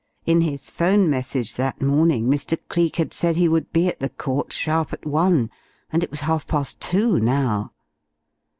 In 0.25 0.41
his 0.41 0.71
phone 0.71 1.11
message 1.11 1.53
that 1.57 1.79
morning, 1.79 2.25
Mr. 2.27 2.57
Cleek 2.69 2.95
had 2.95 3.13
said 3.13 3.35
he 3.35 3.47
would 3.47 3.71
be 3.71 3.87
at 3.87 3.99
the 3.99 4.09
court 4.09 4.51
sharp 4.51 4.91
at 4.93 5.05
one, 5.05 5.51
and 5.91 6.03
it 6.03 6.09
was 6.09 6.21
half 6.21 6.47
past 6.47 6.79
two 6.79 7.19
now. 7.19 7.71